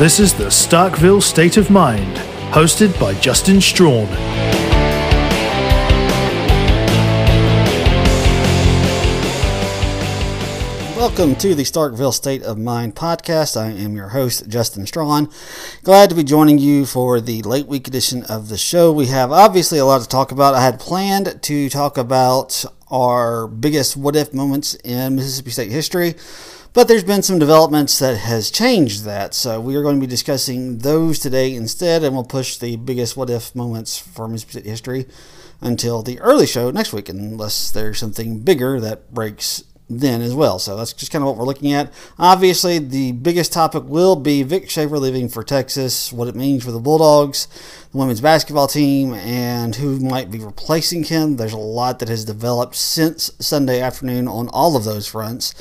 [0.00, 2.16] This is the Starkville State of Mind,
[2.54, 4.08] hosted by Justin Strawn.
[10.96, 13.60] Welcome to the Starkville State of Mind podcast.
[13.60, 15.28] I am your host, Justin Strawn.
[15.82, 18.90] Glad to be joining you for the late week edition of the show.
[18.90, 20.54] We have obviously a lot to talk about.
[20.54, 26.14] I had planned to talk about our biggest what if moments in Mississippi State history.
[26.72, 29.34] But there's been some developments that has changed that.
[29.34, 33.16] So we are going to be discussing those today instead, and we'll push the biggest
[33.16, 35.06] what if moments Mississippi history
[35.60, 40.60] until the early show next week, unless there's something bigger that breaks then as well.
[40.60, 41.92] So that's just kind of what we're looking at.
[42.16, 46.70] Obviously, the biggest topic will be Vic Schaefer leaving for Texas, what it means for
[46.70, 47.48] the Bulldogs,
[47.90, 51.36] the women's basketball team, and who might be replacing him.
[51.36, 55.52] There's a lot that has developed since Sunday afternoon on all of those fronts.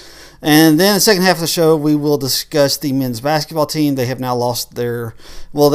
[0.42, 3.96] And then the second half of the show, we will discuss the men's basketball team.
[3.96, 5.16] They have now lost their,
[5.52, 5.70] well,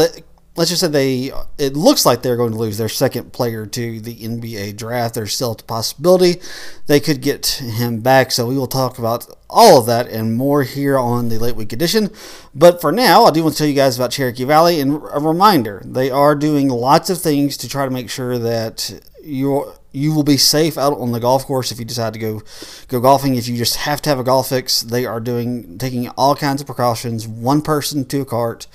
[0.57, 4.01] let's just say they, it looks like they're going to lose their second player to
[4.01, 5.15] the NBA draft.
[5.15, 6.41] There's still a possibility
[6.87, 8.31] they could get him back.
[8.31, 11.73] So we will talk about all of that and more here on the late week
[11.73, 12.11] edition.
[12.55, 15.21] But for now, I do want to tell you guys about Cherokee Valley and a
[15.21, 20.13] reminder they are doing lots of things to try to make sure that you're you
[20.13, 22.43] will be safe out on the golf course if you decide to go
[22.89, 23.37] go golfing.
[23.37, 26.61] If you just have to have a golf fix, they are doing taking all kinds
[26.61, 27.29] of precautions.
[27.29, 28.67] One person to a cart,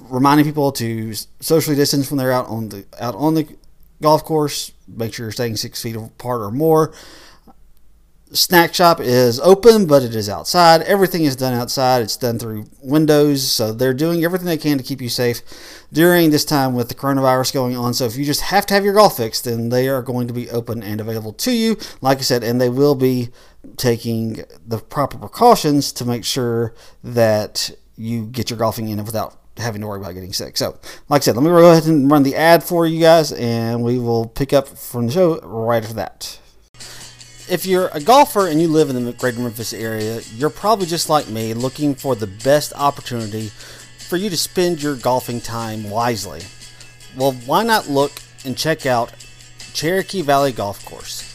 [0.00, 3.48] reminding people to socially distance when they're out on the out on the
[4.00, 4.70] golf course.
[4.86, 6.94] Make sure you're staying six feet apart or more
[8.32, 10.82] snack shop is open, but it is outside.
[10.82, 12.02] Everything is done outside.
[12.02, 15.42] It's done through windows, so they're doing everything they can to keep you safe
[15.92, 17.94] during this time with the coronavirus going on.
[17.94, 20.34] So if you just have to have your golf fixed, then they are going to
[20.34, 23.28] be open and available to you, like I said, and they will be
[23.76, 26.74] taking the proper precautions to make sure
[27.04, 30.56] that you get your golfing in without having to worry about getting sick.
[30.56, 33.32] So, like I said, let me go ahead and run the ad for you guys,
[33.32, 36.38] and we will pick up from the show right after that
[37.52, 41.10] if you're a golfer and you live in the greater Memphis area, you're probably just
[41.10, 43.48] like me looking for the best opportunity
[44.08, 46.40] for you to spend your golfing time wisely.
[47.14, 48.12] Well, why not look
[48.46, 49.12] and check out
[49.74, 51.28] Cherokee Valley Golf Course?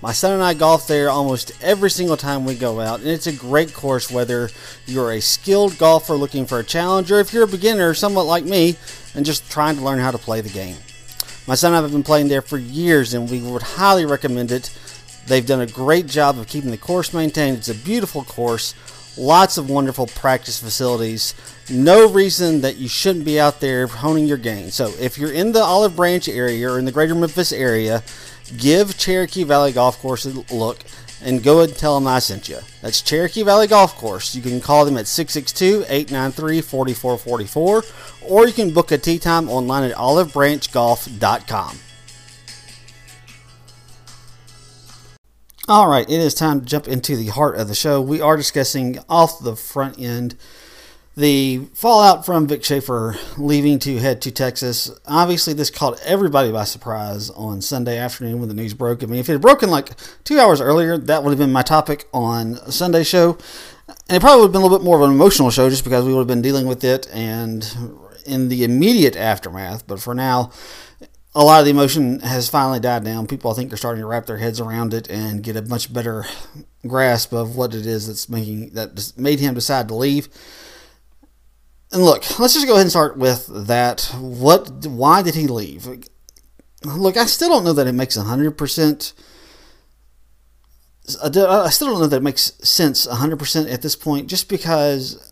[0.00, 3.26] My son and I golf there almost every single time we go out, and it's
[3.26, 4.48] a great course whether
[4.86, 8.46] you're a skilled golfer looking for a challenge or if you're a beginner, somewhat like
[8.46, 8.76] me,
[9.14, 10.76] and just trying to learn how to play the game.
[11.46, 14.52] My son and I have been playing there for years, and we would highly recommend
[14.52, 14.70] it
[15.30, 17.58] They've done a great job of keeping the course maintained.
[17.58, 18.74] It's a beautiful course,
[19.16, 21.36] lots of wonderful practice facilities.
[21.70, 24.70] No reason that you shouldn't be out there honing your game.
[24.70, 28.02] So, if you're in the Olive Branch area or in the greater Memphis area,
[28.56, 30.78] give Cherokee Valley Golf Course a look
[31.22, 32.58] and go ahead and tell them I sent you.
[32.82, 34.34] That's Cherokee Valley Golf Course.
[34.34, 37.84] You can call them at 662 893 4444
[38.28, 41.78] or you can book a tee time online at olivebranchgolf.com.
[45.68, 48.00] All right, it is time to jump into the heart of the show.
[48.00, 50.34] We are discussing off the front end
[51.16, 54.90] the fallout from Vic Schaefer leaving to head to Texas.
[55.06, 59.02] Obviously, this caught everybody by surprise on Sunday afternoon when the news broke.
[59.02, 59.90] I mean, if it had broken like
[60.24, 63.36] two hours earlier, that would have been my topic on Sunday show.
[64.08, 65.84] And it probably would have been a little bit more of an emotional show just
[65.84, 69.86] because we would have been dealing with it and in the immediate aftermath.
[69.86, 70.52] But for now,
[71.34, 73.26] a lot of the emotion has finally died down.
[73.26, 75.92] People, I think, are starting to wrap their heads around it and get a much
[75.92, 76.24] better
[76.86, 80.28] grasp of what it is that's making that made him decide to leave.
[81.92, 84.12] And look, let's just go ahead and start with that.
[84.18, 84.86] What?
[84.86, 85.86] Why did he leave?
[86.84, 89.12] Look, I still don't know that it makes hundred percent.
[91.22, 91.30] I
[91.70, 95.29] still don't know that it makes sense hundred percent at this point, just because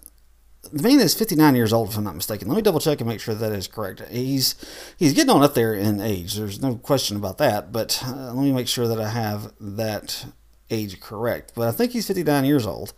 [0.73, 2.49] the man is 59 years old, if I'm not mistaken.
[2.49, 4.03] Let me double check and make sure that is correct.
[4.09, 4.55] He's
[4.97, 6.35] he's getting on up there in age.
[6.35, 7.73] There's no question about that.
[7.73, 10.27] But uh, let me make sure that I have that
[10.71, 11.53] age correct.
[11.55, 12.93] But I think he's 59 years old.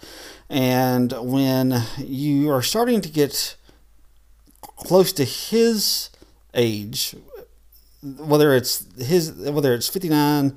[0.48, 3.56] And when you are starting to get
[4.76, 6.10] close to his
[6.54, 7.14] age,
[8.02, 10.56] whether it's his whether it's 59,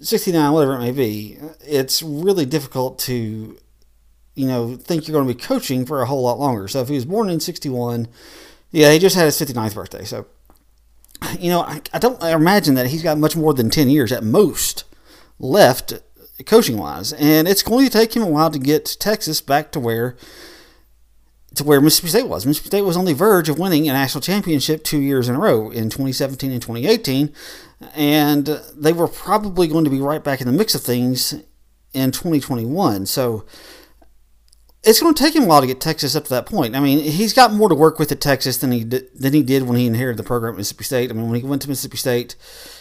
[0.00, 3.58] 69, whatever it may be, it's really difficult to
[4.38, 6.68] you know, think you're going to be coaching for a whole lot longer.
[6.68, 8.06] So if he was born in 61,
[8.70, 10.04] yeah, he just had his 59th birthday.
[10.04, 10.26] So,
[11.38, 14.22] you know, I, I don't imagine that he's got much more than 10 years at
[14.22, 14.84] most
[15.40, 15.94] left
[16.46, 17.12] coaching wise.
[17.14, 20.16] And it's going to take him a while to get Texas back to where
[21.54, 22.46] to where Mississippi State was.
[22.46, 25.40] Mississippi State was on the verge of winning a national championship two years in a
[25.40, 27.32] row in 2017 and 2018,
[27.94, 28.46] and
[28.76, 31.34] they were probably going to be right back in the mix of things
[31.92, 33.06] in 2021.
[33.06, 33.44] So
[34.88, 36.74] it's going to take him a while to get Texas up to that point.
[36.74, 39.42] I mean, he's got more to work with at Texas than he did, than he
[39.42, 41.10] did when he inherited the program at Mississippi State.
[41.10, 42.36] I mean, when he went to Mississippi State,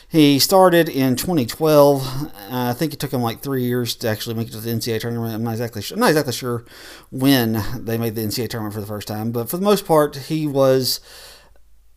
[0.08, 2.08] he started in 2012.
[2.08, 4.72] Uh, I think it took him like three years to actually make it to the
[4.72, 5.36] NCAA tournament.
[5.36, 6.64] I'm not exactly sure, I'm not exactly sure
[7.12, 10.16] when they made the NCAA tournament for the first time, but for the most part,
[10.16, 11.02] he was.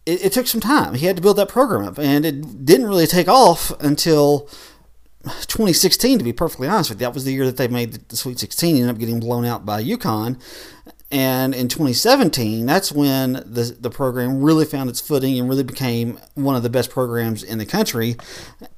[0.06, 0.94] It, it took some time.
[0.94, 4.48] He had to build that program up, and it didn't really take off until
[5.24, 8.16] 2016, to be perfectly honest with you, that was the year that they made the
[8.16, 10.40] Sweet 16, ended up getting blown out by UConn.
[11.12, 16.18] And in 2017, that's when the, the program really found its footing and really became
[16.34, 18.16] one of the best programs in the country.
[18.60, 18.68] And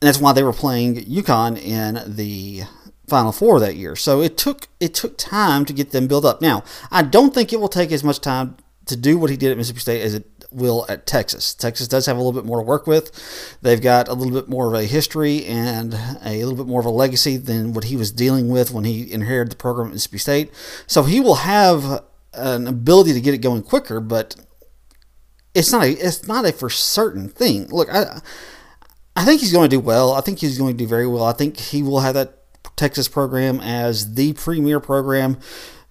[0.00, 2.64] that's why they were playing UConn in the
[3.06, 3.94] Final Four that year.
[3.94, 6.42] So it took it took time to get them built up.
[6.42, 8.56] Now, I don't think it will take as much time
[8.86, 11.54] to do what he did at Mississippi State as it will at Texas.
[11.54, 13.58] Texas does have a little bit more to work with.
[13.62, 15.94] They've got a little bit more of a history and
[16.24, 19.12] a little bit more of a legacy than what he was dealing with when he
[19.12, 20.50] inherited the program at Mississippi State.
[20.86, 24.36] So he will have an ability to get it going quicker, but
[25.54, 27.68] it's not a it's not a for certain thing.
[27.68, 28.20] Look, I
[29.14, 30.12] I think he's going to do well.
[30.12, 31.24] I think he's going to do very well.
[31.24, 32.42] I think he will have that
[32.76, 35.38] Texas program as the premier program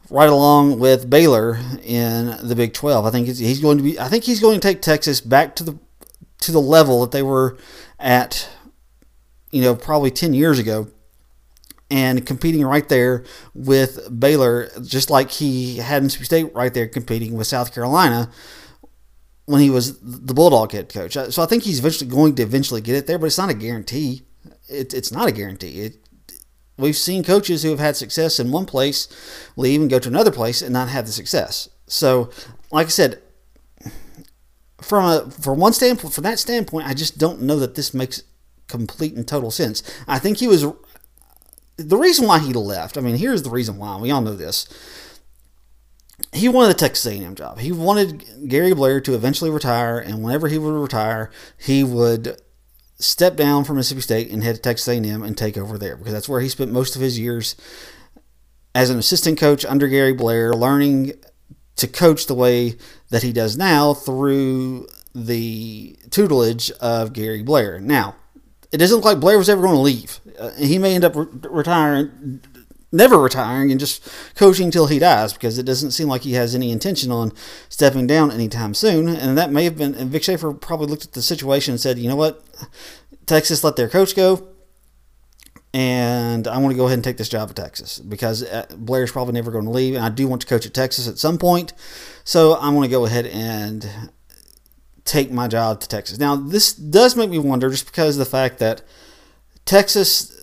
[0.10, 3.06] right along with Baylor in the Big 12.
[3.06, 4.00] I think he's going to be.
[4.00, 5.80] I think he's going to take Texas back to the
[6.40, 7.58] to the level that they were
[8.00, 8.50] at,
[9.52, 10.88] you know, probably 10 years ago,
[11.90, 13.24] and competing right there
[13.54, 18.30] with Baylor, just like he had Mississippi State right there competing with South Carolina
[19.46, 21.14] when he was the Bulldog head coach.
[21.14, 23.54] So I think he's eventually going to eventually get it there, but it's not a
[23.54, 24.24] guarantee.
[24.68, 25.82] It, it's not a guarantee.
[25.82, 26.05] It,
[26.78, 29.08] We've seen coaches who have had success in one place
[29.56, 31.70] leave and go to another place and not have the success.
[31.88, 32.30] So,
[32.72, 33.22] like I said,
[34.82, 38.24] from a from one standpoint, from that standpoint, I just don't know that this makes
[38.68, 39.84] complete and total sense.
[40.08, 40.66] I think he was
[41.78, 42.98] the reason why he left.
[42.98, 43.98] I mean, here's the reason why.
[43.98, 44.68] We all know this.
[46.34, 47.60] He wanted the Texas A&M job.
[47.60, 52.42] He wanted Gary Blair to eventually retire, and whenever he would retire, he would
[52.98, 56.14] step down from Mississippi State and head to Texas A&M and take over there because
[56.14, 57.56] that's where he spent most of his years
[58.74, 61.14] as an assistant coach under Gary Blair, learning
[61.78, 62.76] to coach the way
[63.10, 67.80] that he does now through the tutelage of Gary Blair.
[67.80, 68.16] Now,
[68.72, 70.20] it doesn't look like Blair was ever going to leave.
[70.38, 72.42] Uh, he may end up re- retiring
[72.96, 76.56] never retiring and just coaching till he dies because it doesn't seem like he has
[76.56, 77.32] any intention on
[77.70, 79.08] stepping down anytime soon.
[79.08, 82.00] And that may have been, and Vic Schaefer probably looked at the situation and said,
[82.00, 82.44] you know what,
[83.26, 84.48] Texas let their coach go.
[85.74, 89.12] And I want to go ahead and take this job at Texas because uh, Blair's
[89.12, 89.96] probably never going to leave.
[89.96, 91.74] And I do want to coach at Texas at some point.
[92.24, 93.86] So I'm going to go ahead and
[95.04, 96.18] take my job to Texas.
[96.18, 98.84] Now, this does make me wonder just because of the fact that
[99.66, 100.35] Texas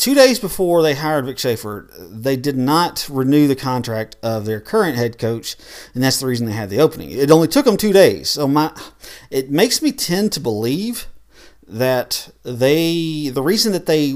[0.00, 4.58] Two days before they hired Vic Schaefer, they did not renew the contract of their
[4.58, 5.56] current head coach,
[5.92, 7.10] and that's the reason they had the opening.
[7.10, 8.74] It only took them two days, so my
[9.30, 11.06] it makes me tend to believe
[11.68, 14.12] that they the reason that they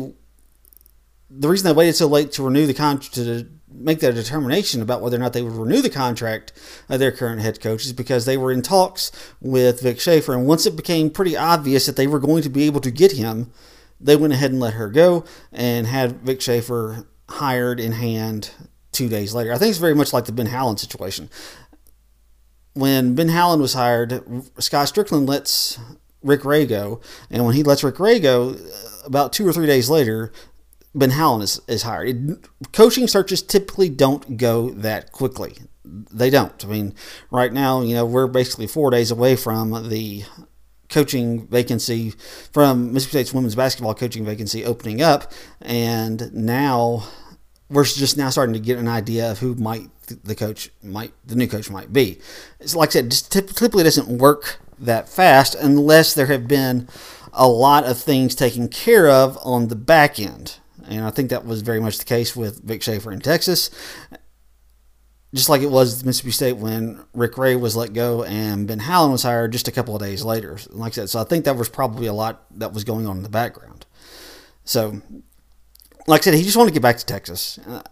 [1.28, 5.02] the reason they waited so late to renew the contract to make that determination about
[5.02, 6.54] whether or not they would renew the contract
[6.88, 10.46] of their current head coach is because they were in talks with Vic Schaefer, and
[10.46, 13.52] once it became pretty obvious that they were going to be able to get him
[14.00, 18.50] they went ahead and let her go and had Vic Schaefer hired in hand
[18.92, 19.52] two days later.
[19.52, 21.28] I think it's very much like the Ben Howland situation.
[22.74, 24.22] When Ben Howland was hired,
[24.58, 25.78] Scott Stricklin lets
[26.22, 28.56] Rick Ray go, and when he lets Rick Ray go,
[29.04, 30.32] about two or three days later,
[30.94, 32.08] Ben Howland is, is hired.
[32.08, 35.58] It, coaching searches typically don't go that quickly.
[35.84, 36.64] They don't.
[36.64, 36.94] I mean,
[37.30, 40.24] right now, you know, we're basically four days away from the
[40.94, 42.10] coaching vacancy
[42.52, 47.02] from Mississippi State's women's basketball coaching vacancy opening up, and now
[47.68, 49.90] we're just now starting to get an idea of who might
[50.22, 52.20] the coach might the new coach might be.
[52.60, 56.88] It's like I said, just typically doesn't work that fast unless there have been
[57.32, 60.58] a lot of things taken care of on the back end.
[60.86, 63.70] And I think that was very much the case with Vic Schaefer in Texas
[65.34, 69.12] just like it was Mississippi State when Rick Ray was let go and Ben Howland
[69.12, 70.58] was hired just a couple of days later.
[70.70, 73.16] Like I said, so I think that was probably a lot that was going on
[73.16, 73.84] in the background.
[74.64, 75.02] So,
[76.06, 77.58] like I said, he just wanted to get back to Texas.
[77.66, 77.82] Uh,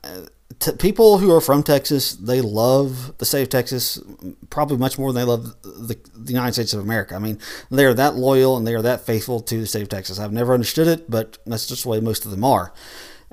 [0.60, 4.00] t- people who are from Texas, they love the state of Texas
[4.48, 7.16] probably much more than they love the, the United States of America.
[7.16, 7.38] I mean,
[7.70, 10.18] they are that loyal and they are that faithful to the state of Texas.
[10.18, 12.72] I've never understood it, but that's just the way most of them are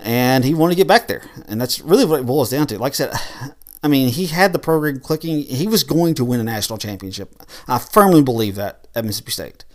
[0.02, 1.24] and he wanted to get back there.
[1.48, 2.80] And that's really what it boils down to.
[2.80, 3.14] Like I said,
[3.82, 5.44] I mean, he had the program clicking.
[5.44, 7.34] He was going to win a national championship.
[7.68, 9.66] I firmly believe that at Mississippi State.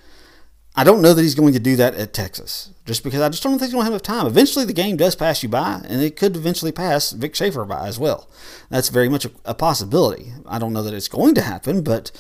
[0.77, 3.45] I don't know that he's going to do that at Texas, just because I just
[3.45, 4.27] don't think he's going to have enough time.
[4.27, 7.87] Eventually, the game does pass you by, and it could eventually pass Vic Schaefer by
[7.87, 8.29] as well.
[8.71, 10.33] That's very much a, a possibility.
[10.47, 12.11] I don't know that it's going to happen, but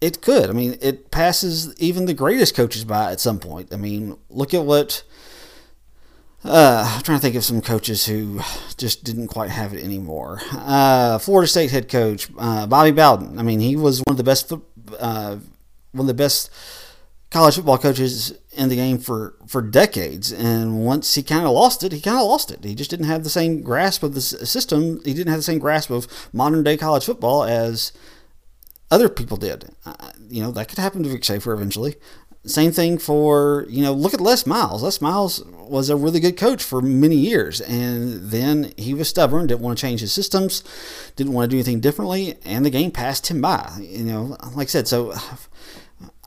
[0.00, 0.48] it could.
[0.48, 3.72] I mean, it passes even the greatest coaches by at some point.
[3.72, 5.02] I mean, look at what.
[6.42, 8.40] Uh, I'm trying to think of some coaches who
[8.78, 10.40] just didn't quite have it anymore.
[10.52, 13.38] Uh, Florida State head coach uh, Bobby Bowden.
[13.38, 14.50] I mean, he was one of the best,
[14.98, 15.36] uh,
[15.92, 16.50] one of the best
[17.30, 20.32] college football coaches in the game for, for decades.
[20.32, 22.64] And once he kind of lost it, he kind of lost it.
[22.64, 25.00] He just didn't have the same grasp of the system.
[25.04, 27.92] He didn't have the same grasp of modern day college football as
[28.90, 29.74] other people did.
[29.84, 31.96] Uh, you know, that could happen to Vic Schaefer eventually.
[32.46, 34.82] Same thing for, you know, look at Les Miles.
[34.82, 39.46] Les Miles was a really good coach for many years, and then he was stubborn,
[39.46, 40.64] didn't want to change his systems,
[41.16, 43.70] didn't want to do anything differently, and the game passed him by.
[43.78, 45.12] You know, like I said, so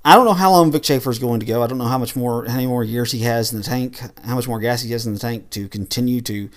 [0.05, 1.63] I don't know how long Vic Schaefer is going to go.
[1.63, 3.99] I don't know how much more, how many more years he has in the tank,
[4.23, 6.49] how much more gas he has in the tank to continue to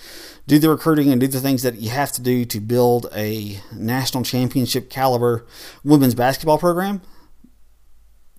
[0.47, 3.61] do the recruiting and do the things that you have to do to build a
[3.73, 5.47] national championship caliber
[5.83, 7.01] women's basketball program.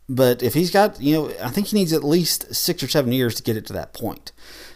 [0.10, 3.12] But if he's got, you know, I think he needs at least six or seven
[3.12, 4.32] years to get it to that point.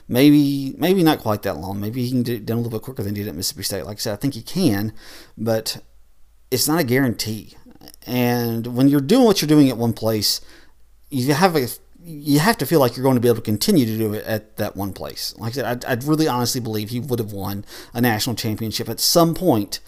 [0.07, 1.79] Maybe, maybe not quite that long.
[1.79, 3.63] Maybe he can do it done a little bit quicker than he did at Mississippi
[3.63, 3.85] State.
[3.85, 4.91] Like I said, I think he can,
[5.37, 5.81] but
[6.49, 7.55] it's not a guarantee.
[8.05, 10.41] And when you're doing what you're doing at one place,
[11.09, 11.67] you have a
[12.03, 14.25] you have to feel like you're going to be able to continue to do it
[14.25, 15.35] at that one place.
[15.37, 18.89] Like I said, I, I really honestly believe he would have won a national championship
[18.89, 19.79] at some point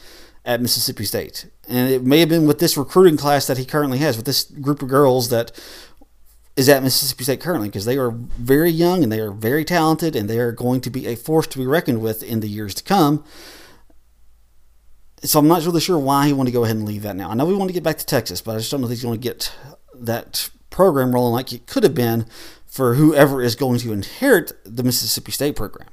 [0.45, 1.49] at Mississippi State.
[1.69, 4.43] And it may have been with this recruiting class that he currently has, with this
[4.43, 5.51] group of girls that
[6.55, 10.15] is at Mississippi State currently, because they are very young and they are very talented
[10.15, 12.73] and they are going to be a force to be reckoned with in the years
[12.75, 13.23] to come.
[15.23, 17.29] So I'm not really sure why he wanted to go ahead and leave that now.
[17.29, 18.91] I know we want to get back to Texas, but I just don't know if
[18.91, 19.55] he's going to get
[19.95, 22.25] that program rolling like it could have been
[22.65, 25.87] for whoever is going to inherit the Mississippi State program.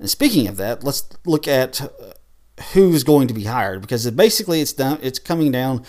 [0.00, 1.80] And speaking of that, let's look at
[2.72, 5.84] who's going to be hired because basically it's down, it's coming down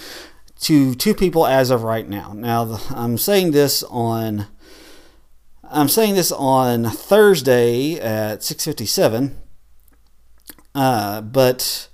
[0.62, 2.34] to two people as of right now.
[2.34, 4.48] Now I'm saying this on
[5.72, 9.36] I'm saying this on Thursday at 6:57,
[10.74, 11.90] uh, but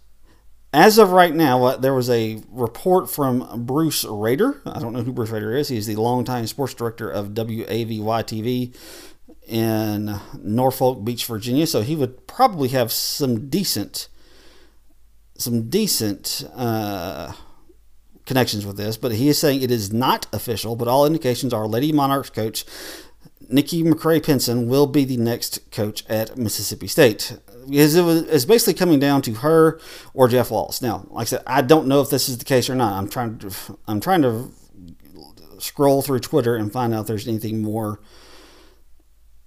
[0.75, 4.61] as of right now, uh, there was a report from Bruce Rader.
[4.65, 5.69] I don't know who Bruce Rader is.
[5.69, 8.75] He's the longtime sports director of WAVY TV
[9.47, 11.65] in Norfolk Beach, Virginia.
[11.65, 14.09] So he would probably have some decent,
[15.37, 17.33] some decent uh,
[18.25, 18.97] connections with this.
[18.97, 20.75] But he is saying it is not official.
[20.75, 22.65] But all indications are Lady Monarchs coach
[23.49, 27.37] Nikki McCray Penson will be the next coach at Mississippi State
[27.67, 29.79] because it was it's basically coming down to her
[30.13, 30.81] or Jeff Walz.
[30.81, 32.93] Now, like I said, I don't know if this is the case or not.
[32.93, 34.51] I'm trying to I'm trying to
[35.59, 37.99] scroll through Twitter and find out if there's anything more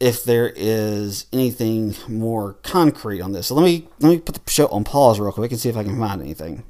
[0.00, 3.48] if there is anything more concrete on this.
[3.48, 5.76] So let me let me put the show on pause real quick and see if
[5.76, 6.64] I can find anything.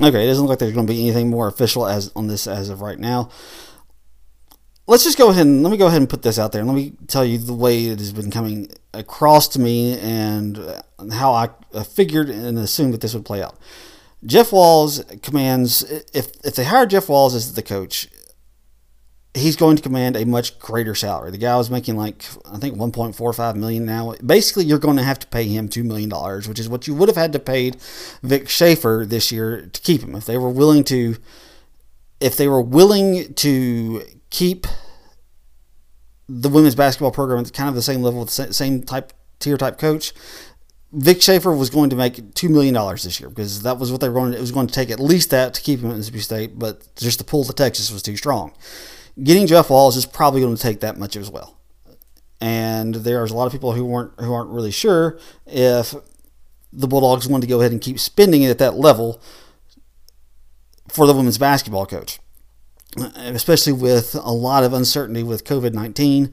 [0.00, 2.46] Okay, it doesn't look like there's going to be anything more official as on this
[2.46, 3.30] as of right now
[4.86, 6.68] let's just go ahead and let me go ahead and put this out there and
[6.68, 10.58] let me tell you the way it has been coming across to me and
[11.12, 11.48] how I
[11.84, 13.58] figured and assumed that this would play out.
[14.24, 15.82] Jeff Walz commands
[16.12, 18.08] if if they hire Jeff Walz as the coach,
[19.34, 21.30] he's going to command a much greater salary.
[21.30, 24.14] The guy was making like I think 1.45 million now.
[24.24, 26.94] Basically, you're going to have to pay him two million dollars, which is what you
[26.94, 27.72] would have had to pay
[28.22, 31.16] Vic Schaefer this year to keep him if they were willing to.
[32.20, 34.66] If they were willing to keep
[36.28, 40.12] the women's basketball program at kind of the same level, same type tier type coach.
[40.92, 44.00] Vic Schaefer was going to make two million dollars this year because that was what
[44.02, 44.32] they were going.
[44.32, 46.58] To, it was going to take at least that to keep him at Mississippi State,
[46.58, 48.52] but just the pull to Texas was too strong.
[49.22, 51.58] Getting Jeff Walz is probably going to take that much as well.
[52.40, 55.94] And there's a lot of people who weren't who aren't really sure if
[56.72, 59.20] the Bulldogs wanted to go ahead and keep spending it at that level
[60.88, 62.18] for the women's basketball coach
[63.16, 66.32] especially with a lot of uncertainty with COVID 19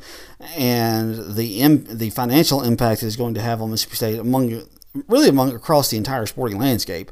[0.57, 4.63] and the Im- the financial impact it is going to have on Mississippi State among
[5.07, 7.11] really among across the entire sporting landscape.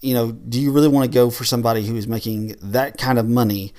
[0.00, 3.18] You know, do you really want to go for somebody who is making that kind
[3.18, 3.72] of money?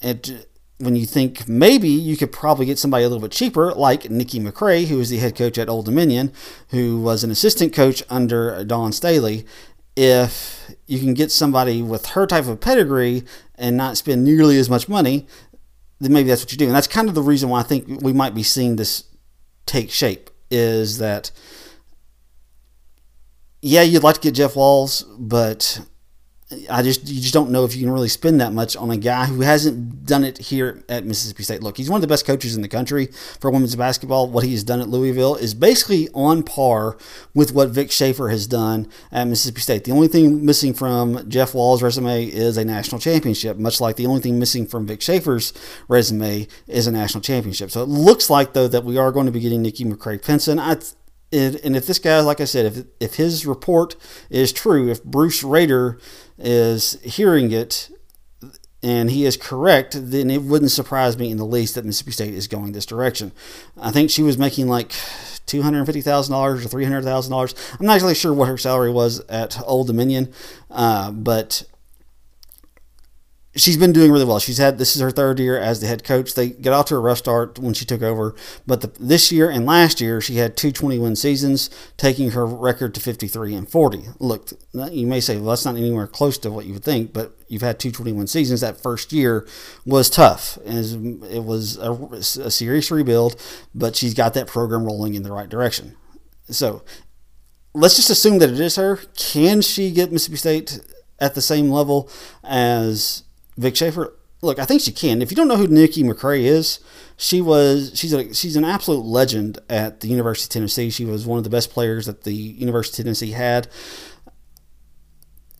[0.00, 0.46] And
[0.78, 4.40] when you think maybe you could probably get somebody a little bit cheaper, like Nikki
[4.40, 6.32] McCray, who is the head coach at Old Dominion,
[6.68, 9.46] who was an assistant coach under Dawn Staley,
[9.94, 13.24] if you can get somebody with her type of pedigree
[13.54, 15.26] and not spend nearly as much money,
[16.00, 16.66] then maybe that's what you do.
[16.66, 19.04] And that's kind of the reason why I think we might be seeing this
[19.66, 21.30] take shape is that,
[23.60, 25.80] yeah, you'd like to get Jeff Walz, but
[26.70, 28.96] I just you just don't know if you can really spend that much on a
[28.96, 31.62] guy who hasn't done it here at Mississippi State.
[31.62, 33.06] Look, he's one of the best coaches in the country
[33.40, 34.28] for women's basketball.
[34.28, 36.96] What he has done at Louisville is basically on par
[37.34, 39.84] with what Vic Schaefer has done at Mississippi State.
[39.84, 44.06] The only thing missing from Jeff Walz's resume is a national championship, much like the
[44.06, 45.52] only thing missing from Vic Schaefer's
[45.88, 47.70] resume is a national championship.
[47.70, 50.58] So it looks like though that we are going to be getting Nikki McCray Penson.
[50.58, 50.76] I
[51.32, 53.96] and if this guy, like I said, if if his report
[54.28, 55.98] is true, if Bruce Rader
[56.42, 57.88] is hearing it
[58.82, 62.34] and he is correct, then it wouldn't surprise me in the least that Mississippi State
[62.34, 63.30] is going this direction.
[63.80, 64.92] I think she was making like
[65.46, 67.54] two hundred fifty thousand dollars or three hundred thousand dollars.
[67.78, 70.32] I'm not actually sure what her salary was at Old Dominion,
[70.70, 71.62] uh, but
[73.54, 74.38] she's been doing really well.
[74.38, 76.34] She's had this is her third year as the head coach.
[76.34, 78.34] They got off to a rough start when she took over,
[78.66, 82.94] but the, this year and last year she had two 21 seasons, taking her record
[82.94, 84.04] to 53 and 40.
[84.18, 87.36] Look, you may say well, that's not anywhere close to what you would think, but
[87.48, 88.60] you've had two 21 seasons.
[88.60, 89.46] That first year
[89.84, 93.40] was tough, and it was a, a serious rebuild,
[93.74, 95.96] but she's got that program rolling in the right direction.
[96.48, 96.82] So
[97.74, 98.98] let's just assume that it is her.
[99.16, 100.80] Can she get Mississippi State
[101.18, 102.10] at the same level
[102.42, 103.22] as
[103.56, 104.14] Vic Schaefer.
[104.40, 105.22] Look, I think she can.
[105.22, 106.80] If you don't know who Nikki McCray is,
[107.16, 110.90] she was she's a she's an absolute legend at the University of Tennessee.
[110.90, 113.68] She was one of the best players that the University of Tennessee had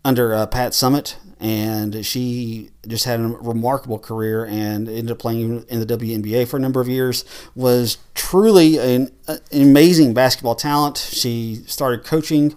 [0.05, 5.65] under uh, Pat Summitt, and she just had a remarkable career and ended up playing
[5.69, 7.25] in the WNBA for a number of years.
[7.55, 10.99] Was truly an, an amazing basketball talent.
[10.99, 12.57] She started coaching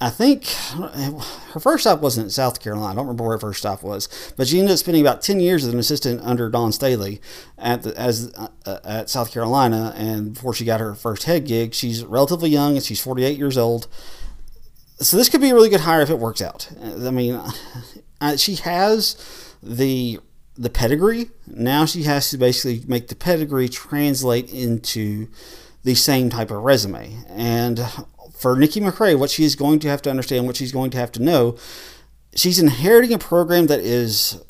[0.00, 2.92] I think her first stop wasn't in South Carolina.
[2.92, 5.40] I don't remember where her first stop was, but she ended up spending about ten
[5.40, 7.20] years as an assistant under Dawn Staley
[7.58, 8.32] at the, as
[8.64, 9.92] uh, at South Carolina.
[9.96, 13.36] And before she got her first head gig, she's relatively young and she's forty eight
[13.36, 13.88] years old.
[15.00, 16.70] So this could be a really good hire if it works out.
[16.82, 17.40] I mean,
[18.36, 20.18] she has the
[20.56, 21.30] the pedigree.
[21.46, 25.28] Now she has to basically make the pedigree translate into
[25.84, 27.24] the same type of resume.
[27.28, 27.86] And
[28.38, 30.98] for Nikki McCray, what she is going to have to understand, what she's going to
[30.98, 31.56] have to know,
[32.34, 34.42] she's inheriting a program that is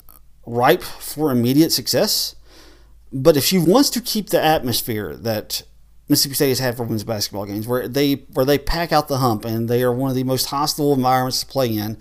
[0.45, 2.35] ripe for immediate success.
[3.11, 5.63] But if she wants to keep the atmosphere that
[6.07, 9.17] Mississippi State has had for women's basketball games, where they where they pack out the
[9.17, 11.97] hump and they are one of the most hostile environments to play in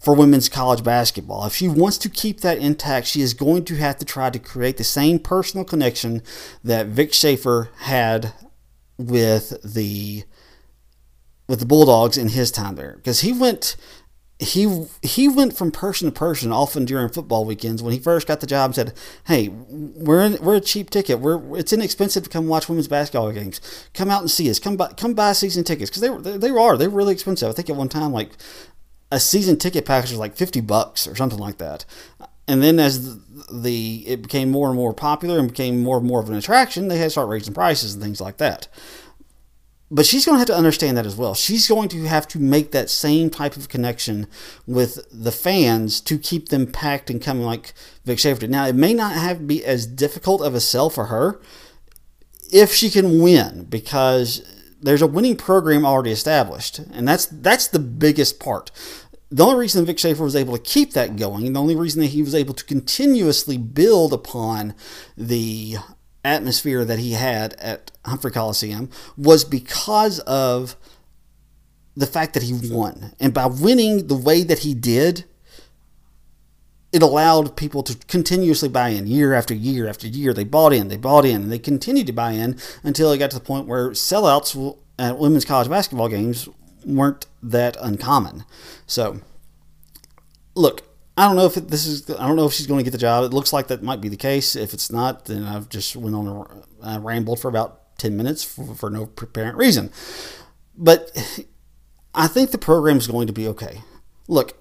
[0.00, 1.46] for women's college basketball.
[1.46, 4.38] If she wants to keep that intact, she is going to have to try to
[4.38, 6.22] create the same personal connection
[6.64, 8.32] that Vic Schaefer had
[8.96, 10.24] with the
[11.50, 13.74] with the Bulldogs in his time there because he went
[14.38, 18.38] he he went from person to person often during football weekends when he first got
[18.38, 18.94] the job and said,
[19.26, 21.18] "Hey, we're in, we're a cheap ticket.
[21.18, 23.60] We're it's inexpensive to come watch women's basketball games.
[23.94, 24.60] Come out and see us.
[24.60, 27.48] Come buy come buy season tickets because they were they, they are they're really expensive.
[27.48, 28.30] I think at one time like
[29.10, 31.84] a season ticket package was like fifty bucks or something like that.
[32.46, 36.06] And then as the, the it became more and more popular and became more and
[36.06, 38.68] more of an attraction, they had to start raising prices and things like that
[39.90, 41.34] but she's going to have to understand that as well.
[41.34, 44.28] She's going to have to make that same type of connection
[44.66, 47.74] with the fans to keep them packed and coming like
[48.04, 48.50] Vic Schaefer did.
[48.50, 51.40] Now, it may not have be as difficult of a sell for her
[52.52, 54.42] if she can win because
[54.80, 58.70] there's a winning program already established, and that's that's the biggest part.
[59.30, 62.00] The only reason Vic Schaefer was able to keep that going, and the only reason
[62.00, 64.74] that he was able to continuously build upon
[65.16, 65.76] the
[66.24, 70.76] atmosphere that he had at Humphrey Coliseum was because of
[71.96, 73.12] the fact that he won.
[73.20, 75.24] And by winning the way that he did,
[76.92, 80.32] it allowed people to continuously buy in year after year after year.
[80.32, 83.30] They bought in, they bought in, and they continued to buy in until it got
[83.30, 86.48] to the point where sellouts at women's college basketball games
[86.84, 88.44] weren't that uncommon.
[88.86, 89.20] So,
[90.54, 90.82] look,
[91.16, 92.08] I don't know if this is.
[92.10, 93.24] I don't know if she's going to get the job.
[93.24, 94.56] It looks like that might be the case.
[94.56, 98.42] If it's not, then I've just went on a uh, rambled for about ten minutes
[98.42, 99.90] for, for no apparent reason.
[100.76, 101.10] But
[102.14, 103.82] I think the program is going to be okay.
[104.26, 104.56] Look,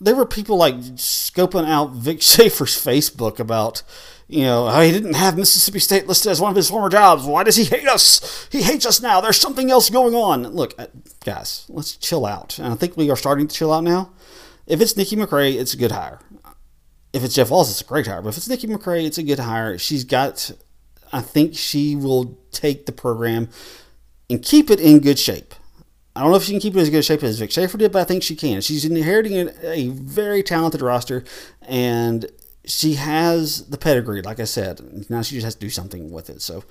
[0.00, 3.82] there were people like scoping out Vic Schaefer's Facebook about,
[4.28, 7.24] you know, how he didn't have Mississippi State listed as one of his former jobs.
[7.24, 8.48] Why does he hate us?
[8.50, 9.20] He hates us now.
[9.20, 10.44] There's something else going on.
[10.48, 10.86] Look, uh,
[11.24, 12.58] guys, let's chill out.
[12.58, 14.12] And I think we are starting to chill out now.
[14.66, 16.20] If it's Nikki McCray, it's a good hire.
[17.12, 18.20] If it's Jeff Walz, it's a great hire.
[18.20, 19.78] But if it's Nikki McCray, it's a good hire.
[19.78, 20.50] She's got,
[21.12, 23.48] I think she will take the program
[24.30, 25.54] and keep it in good shape.
[26.14, 27.92] I don't know if she can keep it as good shape as Vic Schaefer did,
[27.92, 28.60] but I think she can.
[28.60, 31.22] She's inheriting a, very talented roster,
[31.62, 32.26] and
[32.64, 35.08] she has the pedigree, like I said.
[35.08, 36.42] Now she just has to do something with it.
[36.42, 36.64] So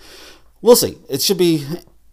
[0.61, 0.97] we'll see.
[1.09, 1.65] It should be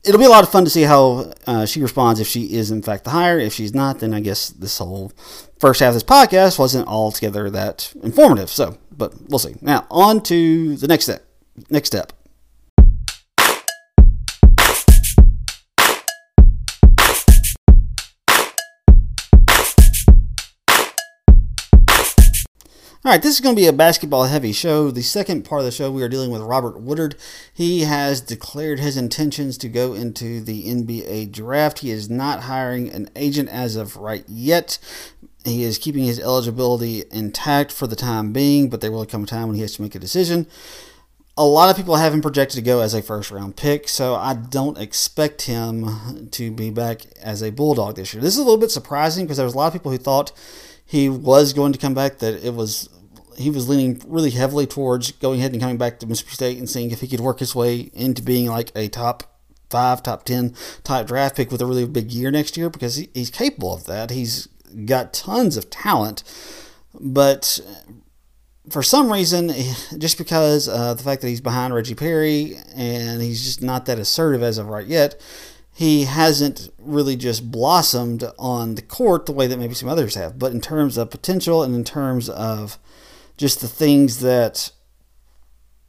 [0.04, 2.70] it'll be a lot of fun to see how uh, she responds if she is
[2.70, 3.38] in fact the hire.
[3.38, 5.12] If she's not, then I guess this whole
[5.58, 8.50] first half of this podcast wasn't altogether that informative.
[8.50, 9.56] So, but we'll see.
[9.60, 11.24] Now on to the next step.
[11.70, 12.12] Next step.
[23.06, 24.90] All right, this is going to be a basketball heavy show.
[24.90, 27.16] The second part of the show, we are dealing with Robert Woodard.
[27.52, 31.80] He has declared his intentions to go into the NBA draft.
[31.80, 34.78] He is not hiring an agent as of right yet.
[35.44, 39.26] He is keeping his eligibility intact for the time being, but there will come a
[39.26, 40.46] time when he has to make a decision.
[41.36, 44.14] A lot of people have him projected to go as a first round pick, so
[44.14, 48.22] I don't expect him to be back as a Bulldog this year.
[48.22, 50.30] This is a little bit surprising because there was a lot of people who thought
[50.86, 52.88] he was going to come back, that it was
[53.36, 56.70] he was leaning really heavily towards going ahead and coming back to Mississippi State and
[56.70, 59.24] seeing if he could work his way into being like a top
[59.70, 63.08] five, top ten type draft pick with a really big year next year because he,
[63.12, 64.10] he's capable of that.
[64.10, 64.46] He's
[64.86, 66.22] got tons of talent,
[67.00, 67.58] but
[68.70, 69.52] for some reason,
[69.98, 73.98] just because uh, the fact that he's behind Reggie Perry and he's just not that
[73.98, 75.20] assertive as of right yet,
[75.74, 80.38] he hasn't really just blossomed on the court the way that maybe some others have.
[80.38, 82.78] But in terms of potential and in terms of
[83.36, 84.70] just the things that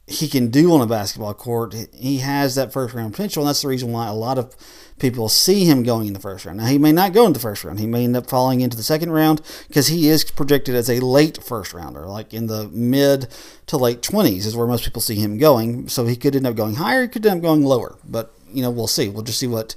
[0.06, 3.62] he can do on a basketball court, he has that first round potential, and that's
[3.62, 4.54] the reason why a lot of
[4.98, 6.58] people see him going in the first round.
[6.58, 7.80] Now, he may not go in the first round.
[7.80, 11.00] He may end up falling into the second round because he is projected as a
[11.00, 13.28] late first rounder, like in the mid
[13.66, 15.88] to late 20s is where most people see him going.
[15.88, 17.98] So he could end up going higher, he could end up going lower.
[18.04, 19.08] But, you know, we'll see.
[19.08, 19.74] We'll just see what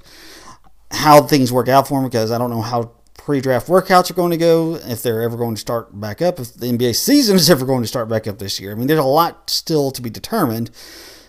[0.92, 4.30] how things work out for him because I don't know how pre-draft workouts are going
[4.30, 7.50] to go, if they're ever going to start back up, if the NBA season is
[7.50, 8.72] ever going to start back up this year.
[8.72, 10.70] I mean, there's a lot still to be determined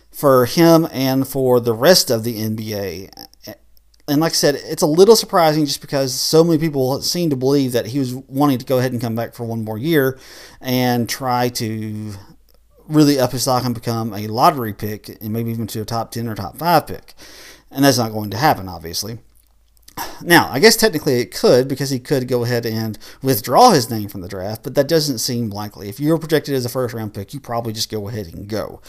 [0.10, 3.12] for him and for the rest of the NBA.
[4.08, 7.36] And like I said, it's a little surprising just because so many people seem to
[7.36, 10.18] believe that he was wanting to go ahead and come back for one more year
[10.62, 12.14] and try to
[12.88, 16.12] really up his stock and become a lottery pick and maybe even to a top
[16.12, 17.16] 10 or top 5 pick.
[17.70, 19.20] And that's not going to happen, obviously.
[20.24, 24.08] Now, I guess technically it could because he could go ahead and withdraw his name
[24.08, 25.90] from the draft, but that doesn't seem likely.
[25.90, 28.82] If you're projected as a first round pick, you probably just go ahead and go.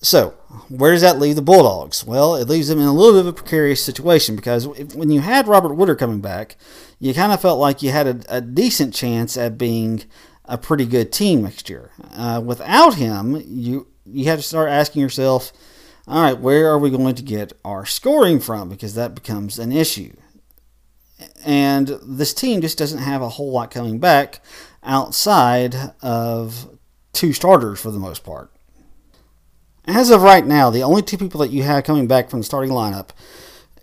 [0.00, 0.30] So,
[0.68, 2.04] where does that leave the Bulldogs?
[2.04, 5.20] Well, it leaves them in a little bit of a precarious situation because when you
[5.20, 6.56] had Robert Woodard coming back,
[6.98, 10.04] you kind of felt like you had a, a decent chance at being
[10.44, 11.90] a pretty good team next year.
[12.14, 15.52] Uh, without him, you you have to start asking yourself,
[16.08, 18.68] all right, where are we going to get our scoring from?
[18.68, 20.12] Because that becomes an issue.
[21.44, 24.40] And this team just doesn't have a whole lot coming back
[24.82, 26.68] outside of
[27.12, 28.50] two starters for the most part.
[29.86, 32.44] As of right now, the only two people that you have coming back from the
[32.44, 33.10] starting lineup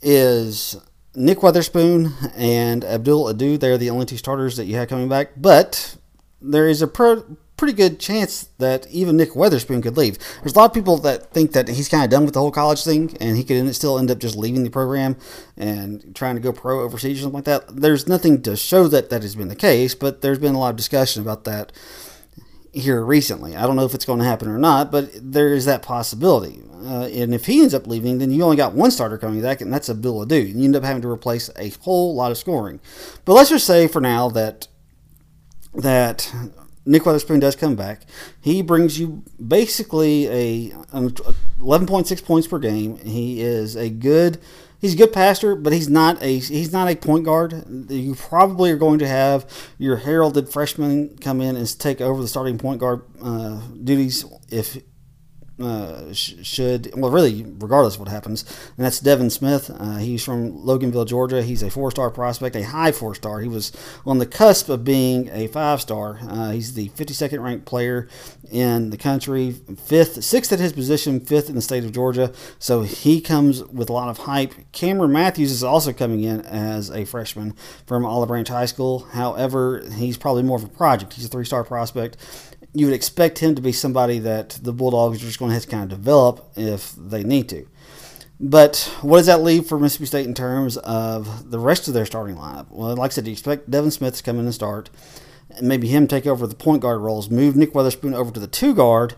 [0.02, 0.78] is
[1.16, 3.58] Nick Weatherspoon and Abdul Ado.
[3.58, 5.32] They're the only two starters that you have coming back.
[5.36, 5.98] But
[6.42, 10.18] there is a pro- pretty good chance that even Nick Weatherspoon could leave.
[10.42, 12.52] There's a lot of people that think that he's kind of done with the whole
[12.52, 15.18] college thing and he could still end up just leaving the program
[15.58, 17.76] and trying to go pro overseas or something like that.
[17.76, 20.70] There's nothing to show that that has been the case, but there's been a lot
[20.70, 21.74] of discussion about that
[22.72, 23.58] here recently.
[23.58, 26.62] I don't know if it's going to happen or not, but there is that possibility.
[26.82, 29.60] Uh, and if he ends up leaving, then you only got one starter coming back,
[29.60, 30.38] and that's Abdul Ado.
[30.38, 32.80] You end up having to replace a whole lot of scoring.
[33.26, 34.70] But let's just say for now that
[35.74, 36.34] that
[36.90, 38.02] Nick Weatherspoon does come back.
[38.42, 42.98] He brings you basically a, 11.6 points per game.
[42.98, 44.40] He is a good
[44.80, 47.64] he's a good passer, but he's not a he's not a point guard.
[47.90, 49.46] You probably are going to have
[49.78, 54.82] your heralded freshman come in and take over the starting point guard uh, duties if
[55.62, 58.44] uh, should well really regardless of what happens.
[58.78, 59.70] And that's Devin Smith.
[59.74, 61.42] Uh, he's from Loganville Georgia.
[61.42, 63.42] He's a four-star prospect a high four-star.
[63.42, 63.72] He was
[64.06, 66.20] on the cusp of being a five-star.
[66.28, 68.08] Uh, he's the 52nd ranked player
[68.52, 72.32] in the country fifth sixth at his position fifth in the state of Georgia.
[72.58, 74.54] So he comes with a lot of hype.
[74.72, 77.54] Cameron Matthews is also coming in as a freshman
[77.86, 79.00] from Olive Branch High School.
[79.00, 81.14] However he's probably more of a project.
[81.14, 82.18] He's a three-star prospect
[82.74, 85.64] you would expect him to be somebody that the Bulldogs are just going to have
[85.64, 87.68] to kind of develop if they need to.
[88.40, 92.06] But what does that leave for Mississippi State in terms of the rest of their
[92.06, 92.68] starting lineup?
[92.70, 94.90] Well, like I said, you expect Devin Smith to come in and start,
[95.50, 98.48] and maybe him take over the point guard roles, move Nick Weatherspoon over to the
[98.48, 99.16] two guard.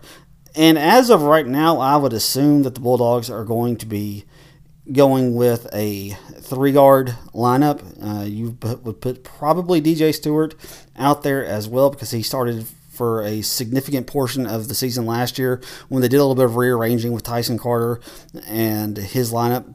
[0.55, 4.25] And as of right now, I would assume that the Bulldogs are going to be
[4.91, 7.81] going with a three guard lineup.
[8.03, 10.55] Uh, you would put probably DJ Stewart
[10.97, 12.65] out there as well because he started
[13.01, 15.59] for a significant portion of the season last year
[15.89, 17.99] when they did a little bit of rearranging with Tyson Carter
[18.45, 19.65] and his lineup.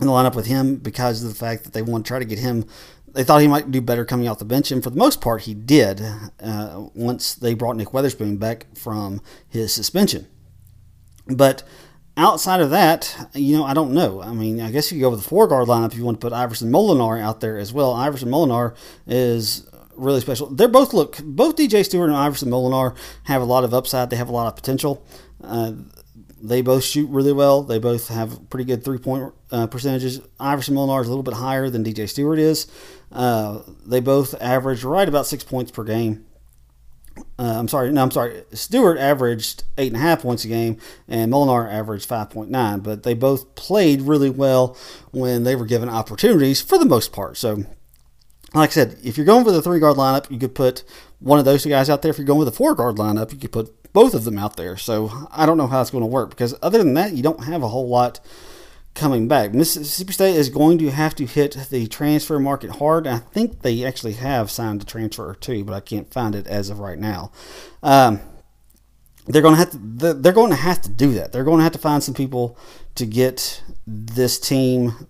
[0.00, 2.24] in the lineup with him because of the fact that they want to try to
[2.24, 2.64] get him.
[3.08, 5.42] They thought he might do better coming off the bench, and for the most part,
[5.42, 6.00] he did.
[6.40, 10.26] Uh, once they brought Nick Weatherspoon back from his suspension,
[11.26, 11.64] but
[12.16, 14.22] outside of that, you know, I don't know.
[14.22, 16.24] I mean, I guess you go with the four guard lineup if you want to
[16.24, 17.92] put Iverson Molinar out there as well.
[17.92, 18.74] Iverson Molinar
[19.06, 20.46] is really special.
[20.48, 24.10] They're both look both DJ Stewart and Iverson Molinar have a lot of upside.
[24.10, 25.04] They have a lot of potential.
[25.42, 25.72] Uh,
[26.42, 27.62] they both shoot really well.
[27.62, 30.20] They both have pretty good three point uh, percentages.
[30.38, 32.66] Iverson Molinar is a little bit higher than DJ Stewart is.
[33.10, 36.26] Uh, they both average right about six points per game.
[37.38, 38.42] Uh, I'm sorry, no, I'm sorry.
[38.52, 40.78] Stewart averaged eight and a half points a game,
[41.08, 42.82] and Molinar averaged 5.9.
[42.82, 44.76] But they both played really well
[45.12, 47.36] when they were given opportunities for the most part.
[47.36, 47.64] So,
[48.54, 50.84] like I said, if you're going with a three guard lineup, you could put
[51.18, 52.10] one of those two guys out there.
[52.10, 54.56] If you're going with a four guard lineup, you could put both of them out
[54.56, 54.76] there.
[54.76, 57.44] So I don't know how it's going to work because other than that, you don't
[57.44, 58.20] have a whole lot
[58.94, 59.52] coming back.
[59.52, 63.06] Mississippi State is going to have to hit the transfer market hard.
[63.06, 66.46] I think they actually have signed a transfer or two, but I can't find it
[66.46, 67.32] as of right now.
[67.82, 68.20] Um,
[69.26, 71.32] they're going to have to they're going to have to do that.
[71.32, 72.58] They're going to have to find some people
[72.94, 75.08] to get this team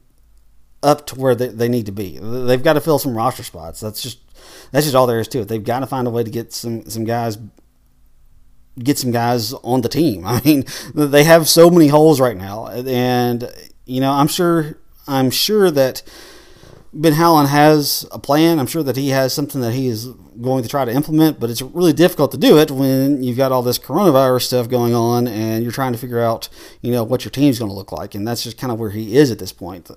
[0.84, 2.18] up to where they, they need to be.
[2.20, 3.80] They've got to fill some roster spots.
[3.80, 4.18] That's just
[4.70, 5.48] that's just all there is to it.
[5.48, 7.38] They've got to find a way to get some some guys
[8.78, 10.24] get some guys on the team.
[10.26, 13.50] I mean, they have so many holes right now, and
[13.86, 16.02] you know, I'm sure I'm sure that
[16.92, 18.58] Ben Howland has a plan.
[18.58, 20.06] I'm sure that he has something that he is
[20.40, 23.52] going to try to implement, but it's really difficult to do it when you've got
[23.52, 26.48] all this coronavirus stuff going on and you're trying to figure out,
[26.82, 28.90] you know, what your team's going to look like, and that's just kind of where
[28.90, 29.90] he is at this point.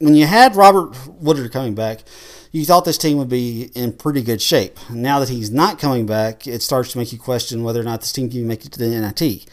[0.00, 2.04] When you had Robert Woodard coming back,
[2.52, 4.78] you thought this team would be in pretty good shape.
[4.88, 8.00] Now that he's not coming back, it starts to make you question whether or not
[8.00, 9.46] this team can make it to the NIT.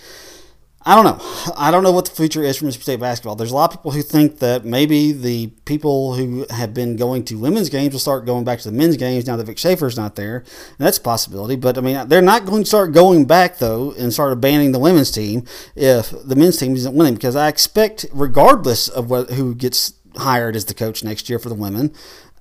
[0.86, 1.52] I don't know.
[1.58, 3.36] I don't know what the future is for Mississippi State basketball.
[3.36, 7.26] There's a lot of people who think that maybe the people who have been going
[7.26, 9.98] to women's games will start going back to the men's games now that Vic Schaefer's
[9.98, 10.38] not there.
[10.38, 11.58] And that's a possibility.
[11.58, 14.80] But I mean, they're not going to start going back though and start abandoning the
[14.80, 15.44] women's team
[15.76, 17.16] if the men's team isn't winning.
[17.16, 21.50] Because I expect, regardless of what, who gets hired as the coach next year for
[21.50, 21.94] the women,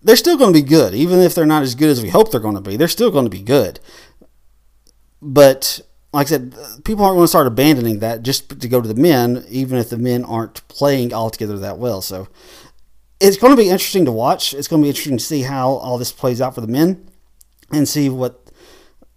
[0.02, 2.30] they're still going to be good, even if they're not as good as we hope
[2.30, 2.76] they're going to be.
[2.76, 3.80] They're still going to be good.
[5.20, 5.80] But
[6.12, 8.94] like I said, people aren't going to start abandoning that just to go to the
[8.94, 12.00] men, even if the men aren't playing altogether that well.
[12.00, 12.28] So
[13.20, 14.54] it's going to be interesting to watch.
[14.54, 17.08] It's going to be interesting to see how all this plays out for the men
[17.72, 18.42] and see what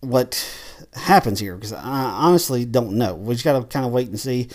[0.02, 0.46] what
[0.94, 3.14] happens here because I honestly don't know.
[3.14, 4.50] We just got to kind of wait and see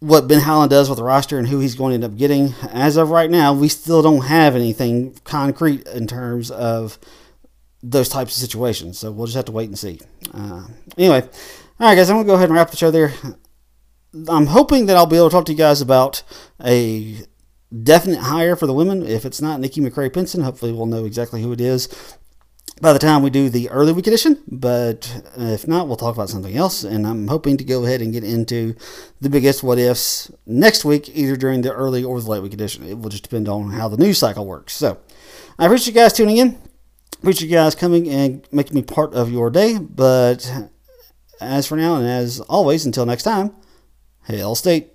[0.00, 2.54] what Ben Howland does with the roster and who he's going to end up getting.
[2.70, 6.98] As of right now, we still don't have anything concrete in terms of
[7.82, 8.98] those types of situations.
[8.98, 10.00] So we'll just have to wait and see.
[10.32, 13.12] Uh, anyway, all right, guys, I'm going to go ahead and wrap the show there.
[14.28, 16.22] I'm hoping that I'll be able to talk to you guys about
[16.64, 17.18] a
[17.82, 19.06] definite hire for the women.
[19.06, 21.88] If it's not Nikki McCray Penson, hopefully we'll know exactly who it is
[22.80, 24.42] by the time we do the early week edition.
[24.48, 26.82] But uh, if not, we'll talk about something else.
[26.84, 28.74] And I'm hoping to go ahead and get into
[29.20, 32.86] the biggest what ifs next week, either during the early or the late week edition.
[32.86, 34.74] It will just depend on how the news cycle works.
[34.74, 34.98] So
[35.58, 36.58] I appreciate you guys tuning in.
[37.18, 39.78] Appreciate you guys coming and making me part of your day.
[39.78, 40.50] But
[41.40, 43.54] as for now, and as always, until next time,
[44.24, 44.92] Hail State.